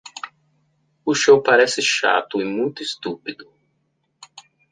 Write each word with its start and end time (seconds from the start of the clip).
O 1.05 1.13
show 1.13 1.43
parece 1.43 1.79
chato 1.79 2.41
e 2.41 2.43
muito 2.43 2.81
estúpido. 2.81 3.47